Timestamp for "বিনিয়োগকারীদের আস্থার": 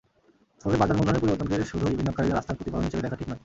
1.97-2.57